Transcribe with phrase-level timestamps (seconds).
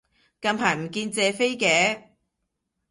[0.41, 2.07] 近排唔見謝飛嘅